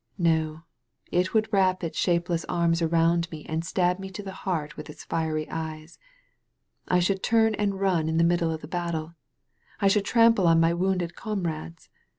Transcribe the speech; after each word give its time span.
No, 0.17 0.63
it 1.11 1.31
would 1.35 1.47
wrap 1.53 1.83
its 1.83 1.95
shape 1.95 2.27
less 2.27 2.43
arms 2.45 2.81
around 2.81 3.29
me 3.29 3.45
and 3.45 3.63
stab 3.63 3.99
me 3.99 4.09
to 4.13 4.23
the 4.23 4.31
heart 4.31 4.75
with 4.75 4.89
its 4.89 5.03
fiery 5.03 5.45
^es. 5.45 5.99
I 6.87 6.97
should 6.97 7.21
turn 7.21 7.53
and 7.53 7.79
run 7.79 8.09
in 8.09 8.17
the 8.17 8.23
middle 8.23 8.49
of 8.49 8.61
the 8.61 8.67
battle. 8.67 9.13
I 9.79 9.87
should 9.87 10.05
trample 10.05 10.47
on 10.47 10.59
my 10.59 10.73
wounded 10.73 11.15
comrades. 11.15 11.87